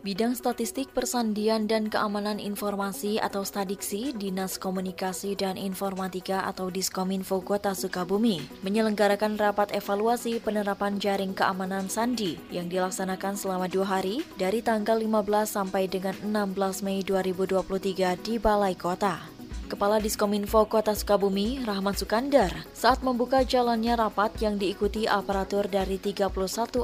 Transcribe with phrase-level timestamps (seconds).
[0.00, 7.76] Bidang Statistik Persandian dan Keamanan Informasi atau Stadiksi Dinas Komunikasi dan Informatika atau Diskominfo Kota
[7.76, 14.96] Sukabumi menyelenggarakan rapat evaluasi penerapan jaring keamanan sandi yang dilaksanakan selama dua hari dari tanggal
[14.96, 19.29] 15 sampai dengan 16 Mei 2023 di Balai Kota.
[19.70, 26.26] Kepala Diskominfo Kota Sukabumi, Rahmat Sukandar, saat membuka jalannya rapat yang diikuti aparatur dari 31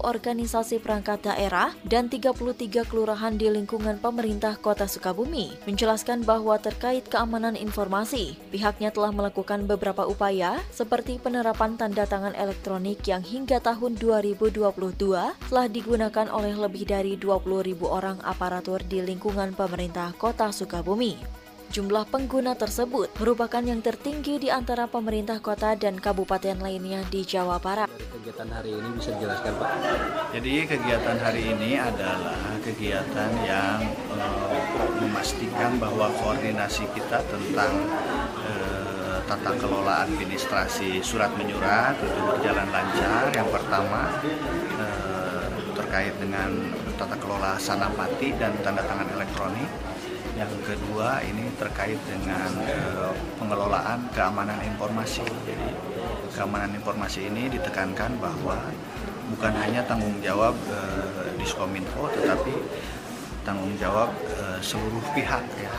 [0.06, 7.58] organisasi perangkat daerah dan 33 kelurahan di lingkungan pemerintah Kota Sukabumi, menjelaskan bahwa terkait keamanan
[7.58, 14.62] informasi, pihaknya telah melakukan beberapa upaya seperti penerapan tanda tangan elektronik yang hingga tahun 2022
[15.50, 21.45] telah digunakan oleh lebih dari 20.000 orang aparatur di lingkungan pemerintah Kota Sukabumi.
[21.66, 27.58] Jumlah pengguna tersebut merupakan yang tertinggi di antara pemerintah kota dan kabupaten lainnya di Jawa
[27.58, 27.90] Barat.
[27.90, 29.70] Dari kegiatan hari ini bisa dijelaskan Pak?
[30.30, 33.82] Jadi kegiatan hari ini adalah kegiatan yang
[34.14, 37.72] uh, memastikan bahwa koordinasi kita tentang
[38.46, 43.34] uh, tata kelola administrasi surat menyurat itu berjalan lancar.
[43.34, 44.14] Yang pertama
[44.78, 45.44] uh,
[45.74, 46.50] terkait dengan
[46.96, 49.95] tata kelola sanapati dan tanda tangan elektronik
[50.36, 55.24] yang kedua ini terkait dengan uh, pengelolaan keamanan informasi.
[55.24, 55.68] Jadi
[56.36, 58.60] keamanan informasi ini ditekankan bahwa
[59.32, 62.52] bukan hanya tanggung jawab uh, Diskominfo tetapi
[63.48, 65.72] tanggung jawab uh, seluruh pihak ya.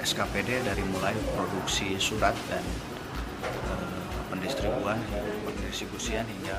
[0.00, 2.64] SKPD dari mulai produksi surat dan
[3.68, 4.00] uh,
[4.32, 4.96] pendistribuan,
[5.44, 6.56] pendistribusian hingga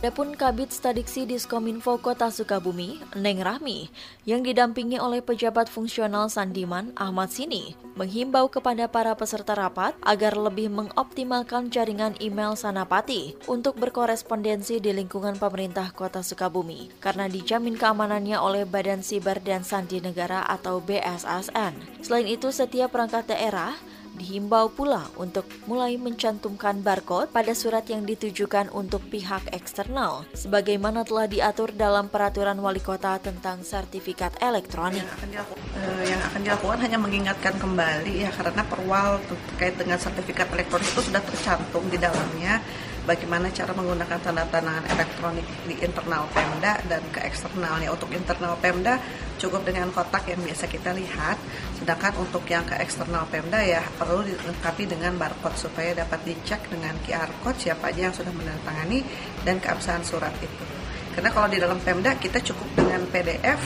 [0.00, 3.92] Adapun Kabit Stadiksi Diskominfo Kota Sukabumi, Neng Rahmi,
[4.24, 10.72] yang didampingi oleh pejabat fungsional Sandiman Ahmad Sini, menghimbau kepada para peserta rapat agar lebih
[10.72, 18.64] mengoptimalkan jaringan email Sanapati untuk berkorespondensi di lingkungan pemerintah Kota Sukabumi karena dijamin keamanannya oleh
[18.64, 22.00] Badan Siber dan Sandi Negara atau BSSN.
[22.00, 23.76] Selain itu, setiap perangkat daerah
[24.20, 31.24] Dihimbau pula untuk mulai mencantumkan barcode pada surat yang ditujukan untuk pihak eksternal, sebagaimana telah
[31.24, 35.00] diatur dalam peraturan wali kota tentang sertifikat elektronik.
[35.00, 39.96] Yang akan, dilakukan, eh, yang akan dilakukan hanya mengingatkan kembali ya karena perwal terkait dengan
[39.96, 42.60] sertifikat elektronik itu sudah tercantum di dalamnya
[43.08, 47.88] bagaimana cara menggunakan tanda tangan elektronik di internal Pemda dan ke eksternalnya.
[47.92, 49.00] Untuk internal Pemda
[49.40, 51.36] cukup dengan kotak yang biasa kita lihat,
[51.80, 56.96] sedangkan untuk yang ke eksternal Pemda ya perlu dilengkapi dengan barcode supaya dapat dicek dengan
[57.04, 59.00] QR code siapa aja yang sudah menandatangani
[59.42, 60.64] dan keabsahan surat itu.
[61.10, 63.60] Karena kalau di dalam Pemda kita cukup dengan PDF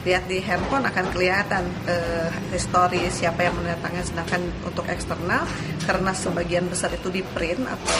[0.00, 5.44] lihat di handphone akan kelihatan uh, histori siapa yang menandatangani sedangkan untuk eksternal
[5.84, 7.96] karena sebagian besar itu di print atau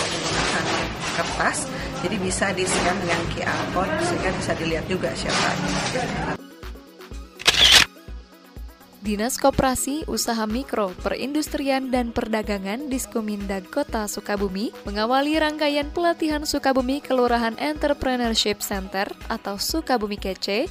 [1.20, 1.68] kertas
[2.00, 5.52] jadi bisa di scan dengan QR code sehingga bisa dilihat juga siapa
[9.00, 17.56] Dinas Koperasi, Usaha Mikro, Perindustrian dan Perdagangan Diskomindag Kota Sukabumi mengawali rangkaian pelatihan Sukabumi Kelurahan
[17.56, 20.68] Entrepreneurship Center atau Sukabumi Kece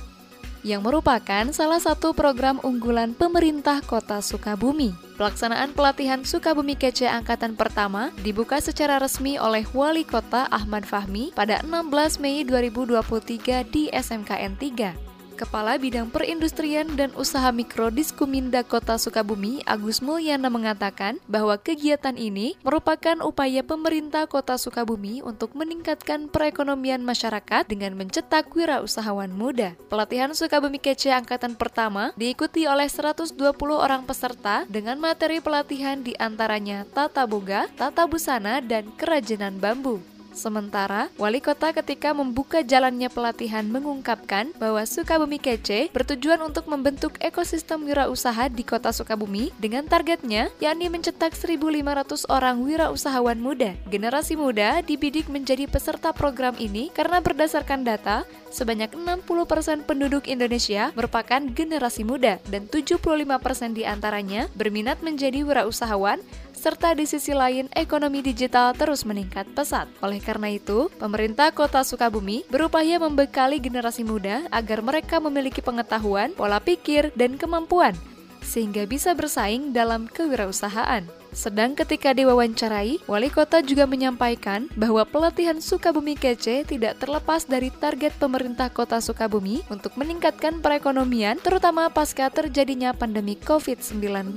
[0.61, 5.08] yang merupakan salah satu program unggulan pemerintah kota Sukabumi.
[5.19, 11.59] Pelaksanaan pelatihan Sukabumi Kece Angkatan Pertama dibuka secara resmi oleh Wali Kota Ahmad Fahmi pada
[11.67, 15.08] 16 Mei 2023 di SMKN 3.
[15.39, 22.59] Kepala Bidang Perindustrian dan Usaha Mikro Diskuminda Kota Sukabumi, Agus Mulyana mengatakan bahwa kegiatan ini
[22.59, 29.79] merupakan upaya pemerintah Kota Sukabumi untuk meningkatkan perekonomian masyarakat dengan mencetak wirausahawan muda.
[29.87, 33.39] Pelatihan Sukabumi Kece angkatan pertama diikuti oleh 120
[33.71, 40.03] orang peserta dengan materi pelatihan di antaranya tata boga, tata busana, dan kerajinan bambu.
[40.39, 47.83] Sementara, wali kota ketika membuka jalannya pelatihan mengungkapkan bahwa Sukabumi Kece bertujuan untuk membentuk ekosistem
[47.83, 53.75] wirausaha di kota Sukabumi dengan targetnya yakni mencetak 1.500 orang wirausahawan muda.
[53.91, 61.43] Generasi muda dibidik menjadi peserta program ini karena berdasarkan data, sebanyak 60% penduduk Indonesia merupakan
[61.51, 66.23] generasi muda dan 75% di antaranya berminat menjadi wirausahawan
[66.59, 69.87] serta di sisi lain ekonomi digital terus meningkat pesat.
[70.03, 76.59] Oleh karena itu, pemerintah Kota Sukabumi berupaya membekali generasi muda agar mereka memiliki pengetahuan, pola
[76.59, 77.95] pikir, dan kemampuan
[78.43, 81.05] sehingga bisa bersaing dalam kewirausahaan.
[81.29, 88.17] Sedang ketika diwawancarai, wali kota juga menyampaikan bahwa pelatihan Sukabumi Kece tidak terlepas dari target
[88.17, 94.33] pemerintah kota Sukabumi untuk meningkatkan perekonomian terutama pasca terjadinya pandemi COVID-19.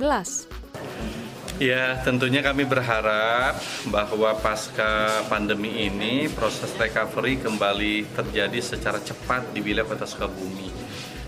[1.61, 3.61] Ya, tentunya kami berharap
[3.93, 10.73] bahwa pasca pandemi ini proses recovery kembali terjadi secara cepat di wilayah Kota Sukabumi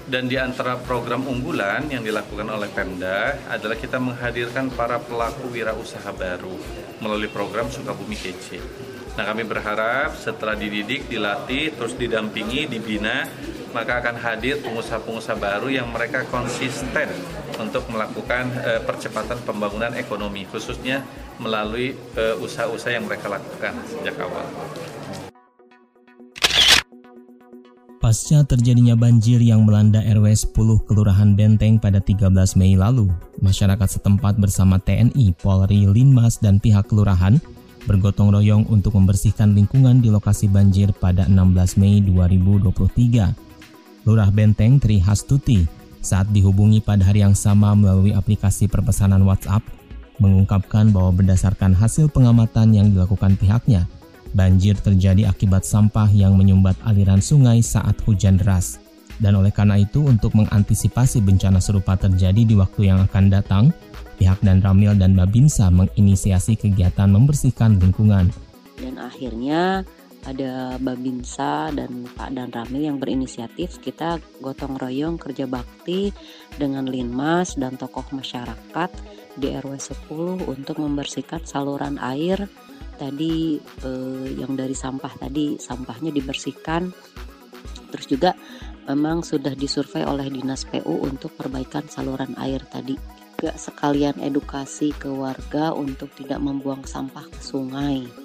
[0.06, 6.14] dan di antara program unggulan yang dilakukan oleh Pemda adalah kita menghadirkan para pelaku wirausaha
[6.14, 6.58] baru
[7.02, 8.62] melalui program Sukabumi Kece.
[9.18, 13.26] Nah kami berharap setelah dididik, dilatih, terus didampingi, dibina,
[13.74, 17.10] maka akan hadir pengusaha-pengusaha baru yang mereka konsisten
[17.60, 21.04] untuk melakukan uh, percepatan pembangunan ekonomi, khususnya
[21.40, 24.46] melalui eh, usaha-usaha yang mereka lakukan sejak awal.
[28.00, 30.54] Pasca terjadinya banjir yang melanda RW 10
[30.86, 33.10] Kelurahan Benteng pada 13 Mei lalu,
[33.42, 37.42] masyarakat setempat bersama TNI, Polri, Linmas, dan pihak kelurahan
[37.90, 44.06] bergotong royong untuk membersihkan lingkungan di lokasi banjir pada 16 Mei 2023.
[44.06, 49.66] Lurah Benteng Tri Hastuti saat dihubungi pada hari yang sama melalui aplikasi perpesanan WhatsApp
[50.22, 53.90] mengungkapkan bahwa berdasarkan hasil pengamatan yang dilakukan pihaknya,
[54.36, 58.84] Banjir terjadi akibat sampah yang menyumbat aliran sungai saat hujan deras.
[59.16, 63.72] Dan oleh karena itu, untuk mengantisipasi bencana serupa terjadi di waktu yang akan datang,
[64.20, 68.28] pihak dan Ramil dan Babinsa menginisiasi kegiatan membersihkan lingkungan.
[68.76, 69.88] Dan akhirnya
[70.26, 76.10] ada Babinsa dan Pak dan Ramil yang berinisiatif kita gotong royong kerja bakti
[76.58, 78.90] dengan Linmas dan tokoh masyarakat
[79.38, 82.50] di RW 10 untuk membersihkan saluran air
[82.98, 85.60] tadi eh, yang dari sampah tadi.
[85.60, 86.90] Sampahnya dibersihkan.
[87.92, 88.32] Terus juga
[88.88, 92.96] memang sudah disurvei oleh dinas PU untuk perbaikan saluran air tadi.
[93.36, 98.25] Juga sekalian edukasi ke warga untuk tidak membuang sampah ke sungai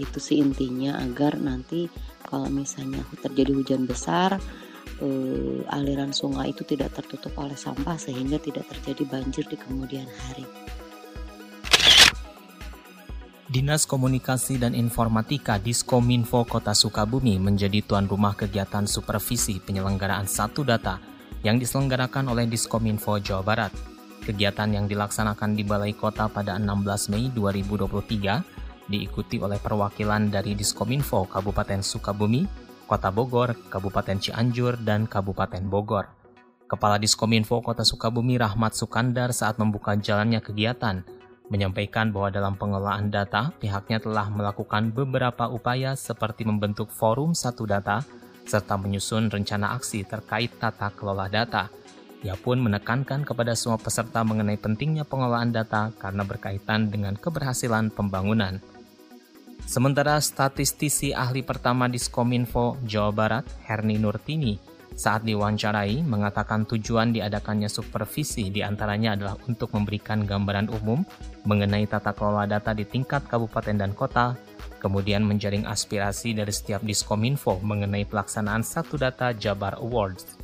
[0.00, 1.92] itu sih intinya agar nanti
[2.24, 4.40] kalau misalnya terjadi hujan besar
[5.00, 10.44] eh, aliran sungai itu tidak tertutup oleh sampah sehingga tidak terjadi banjir di kemudian hari.
[13.50, 21.02] Dinas Komunikasi dan Informatika Diskominfo Kota Sukabumi menjadi tuan rumah kegiatan supervisi penyelenggaraan satu data
[21.42, 23.74] yang diselenggarakan oleh Diskominfo Jawa Barat.
[24.22, 28.59] Kegiatan yang dilaksanakan di Balai Kota pada 16 Mei 2023
[28.90, 32.42] diikuti oleh perwakilan dari Diskominfo Kabupaten Sukabumi,
[32.90, 36.10] Kota Bogor, Kabupaten Cianjur, dan Kabupaten Bogor.
[36.66, 41.06] Kepala Diskominfo Kota Sukabumi Rahmat Sukandar saat membuka jalannya kegiatan
[41.50, 48.06] menyampaikan bahwa dalam pengelolaan data, pihaknya telah melakukan beberapa upaya seperti membentuk forum satu data,
[48.46, 51.68] serta menyusun rencana aksi terkait tata kelola data.
[52.22, 58.62] Ia pun menekankan kepada semua peserta mengenai pentingnya pengelolaan data karena berkaitan dengan keberhasilan pembangunan.
[59.64, 64.70] Sementara statistisi ahli pertama di Skominfo Jawa Barat, Herni Nurtini,
[65.00, 71.00] saat diwawancarai mengatakan tujuan diadakannya supervisi di antaranya adalah untuk memberikan gambaran umum
[71.48, 74.36] mengenai tata kelola data di tingkat kabupaten dan kota,
[74.82, 80.36] kemudian menjaring aspirasi dari setiap diskominfo mengenai pelaksanaan satu data Jabar Awards.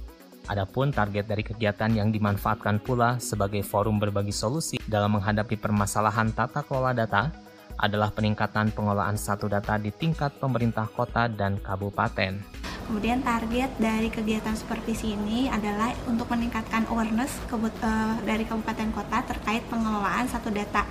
[0.46, 6.62] Adapun target dari kegiatan yang dimanfaatkan pula sebagai forum berbagi solusi dalam menghadapi permasalahan tata
[6.62, 7.34] kelola data
[7.76, 12.40] adalah peningkatan pengelolaan satu data di tingkat pemerintah kota dan kabupaten.
[12.86, 19.66] Kemudian target dari kegiatan supervisi ini adalah untuk meningkatkan awareness uh, dari kabupaten kota terkait
[19.66, 20.86] pengelolaan satu data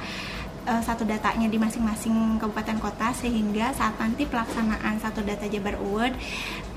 [0.67, 6.19] uh, satu datanya di masing-masing kabupaten kota sehingga saat nanti pelaksanaan satu data Jabar Award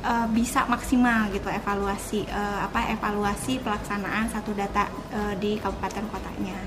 [0.05, 6.59] uh, bisa maksimal gitu evaluasi uh, apa evaluasi pelaksanaan satu data uh, di kabupaten kotanya.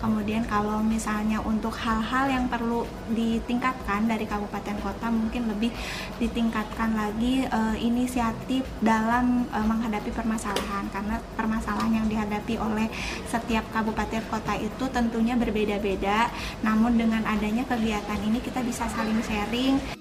[0.00, 5.68] Kemudian kalau misalnya untuk hal-hal yang perlu ditingkatkan dari kabupaten kota mungkin lebih
[6.16, 12.88] ditingkatkan lagi uh, inisiatif dalam uh, menghadapi permasalahan karena permasalahan yang dihadapi oleh
[13.28, 16.32] setiap kabupaten kota itu tentunya berbeda-beda.
[16.64, 19.99] Namun dengan adanya kegiatan ini kita bisa saling sharing.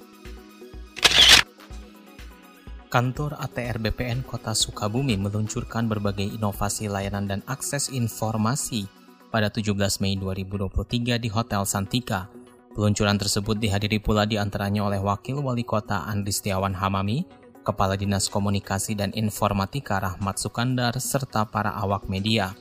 [2.90, 8.90] Kantor ATR BPN Kota Sukabumi meluncurkan berbagai inovasi layanan dan akses informasi
[9.30, 12.34] pada 17 Mei 2023 di Hotel Santika.
[12.74, 17.30] Peluncuran tersebut dihadiri pula di antaranya oleh Wakil Wali Kota Andri Setiawan Hamami,
[17.62, 22.58] Kepala Dinas Komunikasi dan Informatika Rahmat Sukandar, serta para awak media.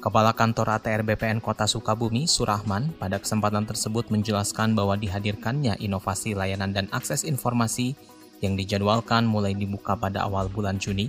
[0.00, 6.72] Kepala Kantor ATR BPN Kota Sukabumi, Surahman, pada kesempatan tersebut menjelaskan bahwa dihadirkannya inovasi layanan
[6.72, 7.92] dan akses informasi
[8.42, 11.08] yang dijadwalkan mulai dibuka pada awal bulan Juni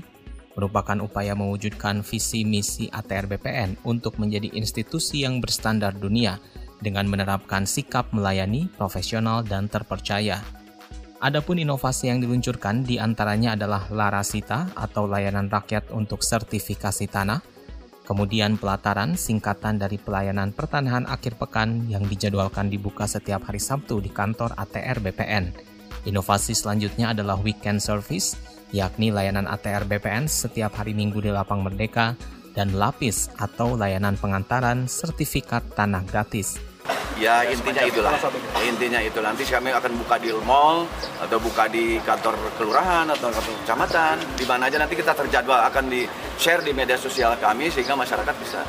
[0.53, 6.37] merupakan upaya mewujudkan visi misi ATR BPN untuk menjadi institusi yang berstandar dunia
[6.77, 10.45] dengan menerapkan sikap melayani, profesional, dan terpercaya.
[11.23, 17.41] Adapun inovasi yang diluncurkan di antaranya adalah Larasita atau layanan rakyat untuk sertifikasi tanah,
[18.03, 24.11] Kemudian pelataran singkatan dari pelayanan pertanahan akhir pekan yang dijadwalkan dibuka setiap hari Sabtu di
[24.11, 25.72] kantor ATR BPN.
[26.03, 28.35] Inovasi selanjutnya adalah weekend service,
[28.75, 32.19] yakni layanan ATR BPN setiap hari Minggu di Lapang Merdeka,
[32.51, 36.59] dan lapis atau layanan pengantaran sertifikat tanah gratis.
[37.15, 38.19] Ya intinya itulah.
[38.67, 40.83] Intinya itu nanti kami akan buka di mall
[41.23, 45.87] atau buka di kantor kelurahan atau kantor kecamatan, di mana aja nanti kita terjadwal akan
[45.87, 46.03] di
[46.35, 48.59] share di media sosial kami sehingga masyarakat bisa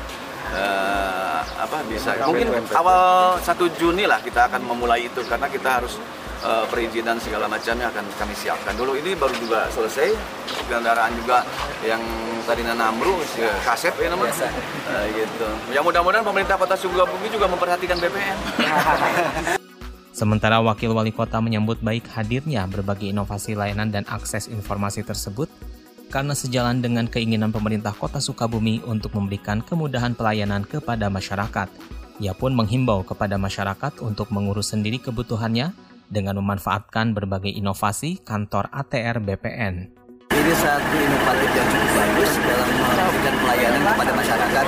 [0.55, 5.99] uh, apa bisa mungkin awal 1 Juni lah kita akan memulai itu karena kita harus
[6.45, 8.93] uh, perizinan segala macamnya akan kami siapkan dulu.
[8.93, 10.13] Ini baru juga selesai.
[10.69, 11.41] Kendaraan juga
[11.81, 12.01] yang
[12.45, 14.33] tadi Namru ya, kasep ya namanya.
[14.85, 15.49] Uh, gitu.
[15.73, 18.37] Ya mudah-mudahan pemerintah kota Sukabumi juga memperhatikan BPN
[20.15, 25.51] Sementara Wakil Wali Kota menyambut baik hadirnya berbagai inovasi layanan dan akses informasi tersebut
[26.07, 31.67] karena sejalan dengan keinginan pemerintah Kota Sukabumi untuk memberikan kemudahan pelayanan kepada masyarakat.
[32.23, 35.75] Ia pun menghimbau kepada masyarakat untuk mengurus sendiri kebutuhannya
[36.09, 39.91] dengan memanfaatkan berbagai inovasi kantor ATR BPN.
[40.35, 44.65] Ini satu inovatif yang cukup bagus dalam memberikan pelayanan kepada masyarakat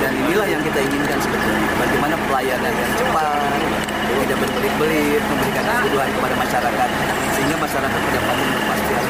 [0.00, 1.68] dan inilah yang kita inginkan sebetulnya.
[1.76, 3.58] Bagaimana pelayanan yang cepat,
[4.06, 6.88] tidak berbelit-belit, memberikan kebutuhan kepada masyarakat
[7.34, 9.04] sehingga masyarakat mendapatkan kepastian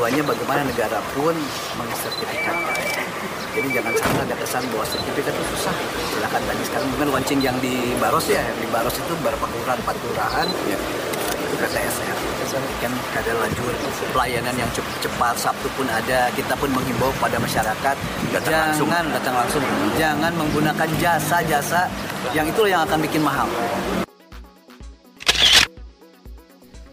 [0.00, 1.36] keduanya bagaimana negara pun
[1.76, 2.80] mensertifikatkan.
[3.50, 5.74] Jadi jangan sampai ada kesan bahwa sertifikat itu susah.
[6.14, 9.96] Silakan tadi sekarang mungkin launching yang di Baros ya, di Baros itu berapa kelurahan, empat
[9.98, 10.78] kelurahan, ya.
[11.50, 12.16] itu KTSR.
[12.82, 13.74] Kan ada lajur
[14.10, 16.30] pelayanan yang cukup cepat, Sabtu pun ada.
[16.34, 17.96] Kita pun menghimbau pada masyarakat
[18.34, 18.88] datang jangan langsung.
[18.90, 19.62] datang langsung,
[19.94, 21.86] jangan menggunakan jasa-jasa
[22.34, 23.46] yang itu yang akan bikin mahal.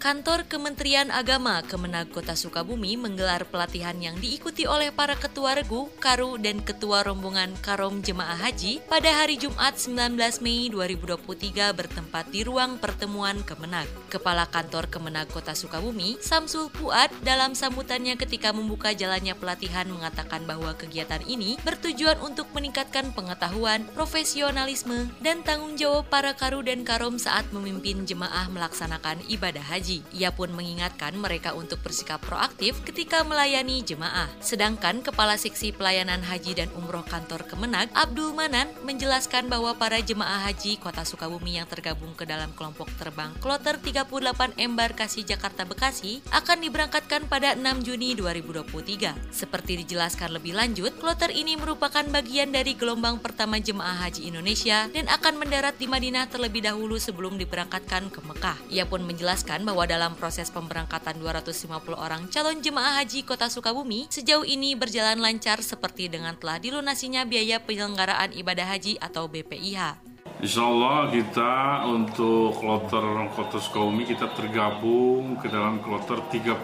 [0.08, 6.40] Kantor Kementerian Agama Kemenag Kota Sukabumi menggelar pelatihan yang diikuti oleh para ketua regu, karu,
[6.40, 12.80] dan ketua rombongan karom jemaah haji pada hari Jumat 19 Mei 2023 bertempat di ruang
[12.80, 13.92] pertemuan Kemenag.
[14.08, 20.72] Kepala Kantor Kemenag Kota Sukabumi, Samsul Puat, dalam sambutannya ketika membuka jalannya pelatihan mengatakan bahwa
[20.80, 27.44] kegiatan ini bertujuan untuk meningkatkan pengetahuan, profesionalisme, dan tanggung jawab para karu dan karom saat
[27.52, 29.97] memimpin jemaah melaksanakan ibadah haji.
[30.16, 34.28] Ia pun mengingatkan mereka untuk bersikap proaktif ketika melayani jemaah.
[34.42, 40.50] Sedangkan Kepala Seksi Pelayanan Haji dan Umroh Kantor Kemenag, Abdul Manan, menjelaskan bahwa para jemaah
[40.50, 46.58] haji Kota Sukabumi yang tergabung ke dalam kelompok terbang Kloter 38 Embarkasi Jakarta Bekasi akan
[46.64, 49.14] diberangkatkan pada 6 Juni 2023.
[49.30, 55.06] Seperti dijelaskan lebih lanjut, kloter ini merupakan bagian dari gelombang pertama jemaah haji Indonesia dan
[55.12, 58.58] akan mendarat di Madinah terlebih dahulu sebelum diberangkatkan ke Mekah.
[58.74, 64.48] Ia pun menjelaskan bahwa dalam proses pemberangkatan 250 orang calon jemaah haji Kota Sukabumi sejauh
[64.48, 70.08] ini berjalan lancar seperti dengan telah dilunasinya biaya penyelenggaraan ibadah haji atau BPIH.
[70.38, 71.54] Insya Allah kita
[71.90, 76.64] untuk kloter Kota Sukabumi kita tergabung ke dalam kloter 38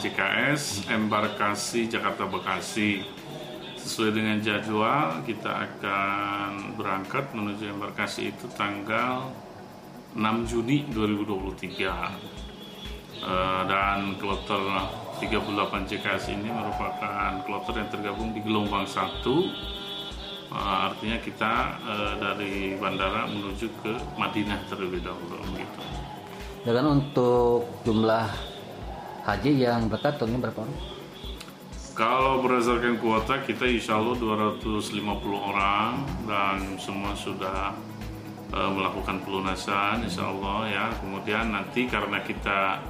[0.00, 3.04] CKS embarkasi Jakarta Bekasi.
[3.76, 9.28] Sesuai dengan jadwal kita akan berangkat menuju embarkasi itu tanggal
[10.16, 12.39] 6 Juni 2023.
[13.20, 14.64] Eh, dan kloter
[15.20, 19.44] 38 CKS ini merupakan kloter yang tergabung di gelombang satu
[20.48, 25.80] uh, artinya kita uh, dari bandara menuju ke Madinah terlebih dahulu gitu.
[26.64, 28.24] Dan untuk jumlah
[29.28, 30.80] haji yang berkat tahunnya berapa orang?
[31.92, 34.96] Kalau berdasarkan kuota kita insya Allah 250
[35.36, 37.76] orang dan semua sudah
[38.50, 40.86] melakukan pelunasan insya Allah ya.
[40.98, 42.82] Kemudian nanti karena kita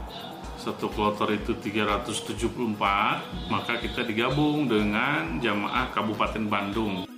[0.61, 7.09] satu kloter itu 374 maka kita digabung dengan jamaah Kabupaten Bandung.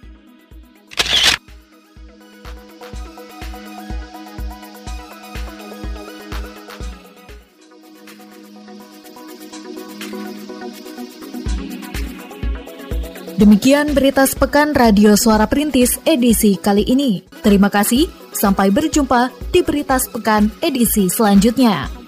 [13.43, 17.27] Demikian berita sepekan Radio Suara Perintis edisi kali ini.
[17.43, 22.02] Terima kasih, sampai berjumpa di berita sepekan edisi selanjutnya.